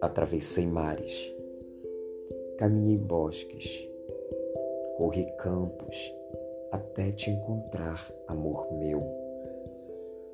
[0.00, 1.32] atravessei mares,
[2.58, 3.88] caminhei bosques,
[4.96, 5.96] corri campos
[6.70, 9.02] até te encontrar, amor meu.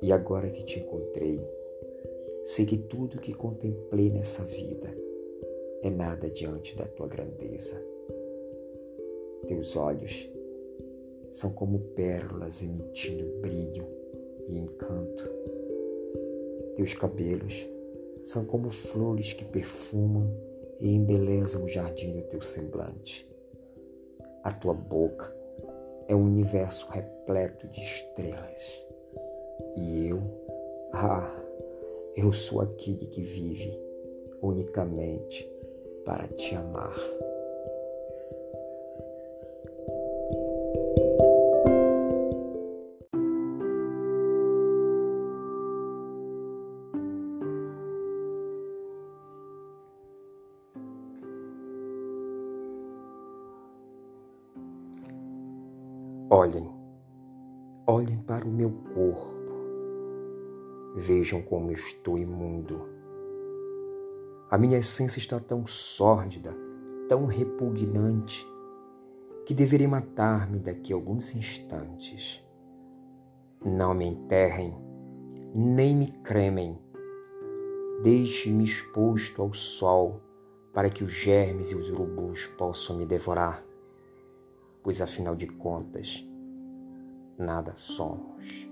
[0.01, 1.39] E agora que te encontrei,
[2.43, 4.93] sei que tudo que contemplei nessa vida
[5.81, 7.81] é nada diante da tua grandeza.
[9.47, 10.29] Teus olhos
[11.31, 13.85] são como pérolas emitindo brilho
[14.47, 15.29] e encanto.
[16.75, 17.72] Teus cabelos
[18.23, 20.29] são como flores que perfumam
[20.79, 23.29] e embelezam o jardim do teu semblante.
[24.43, 25.33] A tua boca
[26.07, 28.85] é um universo repleto de estrelas.
[29.77, 30.21] E eu,
[30.93, 31.43] ah,
[32.15, 33.79] eu sou aquele que vive
[34.41, 35.49] unicamente
[36.03, 36.95] para te amar.
[56.35, 56.67] Olhem,
[57.85, 59.53] olhem para o meu corpo,
[60.95, 62.89] vejam como estou imundo.
[64.49, 66.51] A minha essência está tão sórdida,
[67.07, 68.43] tão repugnante,
[69.45, 72.43] que deverei matar-me daqui a alguns instantes.
[73.63, 74.75] Não me enterrem,
[75.53, 76.79] nem me cremem.
[78.01, 80.19] Deixe-me exposto ao sol
[80.73, 83.63] para que os germes e os urubus possam me devorar
[84.83, 86.27] pois afinal de contas,
[87.37, 88.69] nada somos.